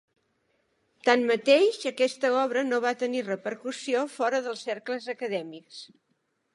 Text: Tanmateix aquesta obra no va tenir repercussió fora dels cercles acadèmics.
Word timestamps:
Tanmateix 1.09 1.77
aquesta 1.91 2.33
obra 2.45 2.65
no 2.71 2.81
va 2.87 2.95
tenir 3.05 3.23
repercussió 3.29 4.05
fora 4.19 4.43
dels 4.49 4.69
cercles 4.71 5.11
acadèmics. 5.19 5.89